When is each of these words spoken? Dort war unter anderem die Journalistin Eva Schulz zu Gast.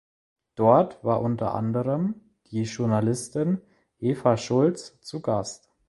Dort 0.55 1.03
war 1.03 1.21
unter 1.21 1.53
anderem 1.53 2.15
die 2.49 2.63
Journalistin 2.63 3.61
Eva 3.99 4.35
Schulz 4.35 4.99
zu 5.01 5.21
Gast. 5.21 5.69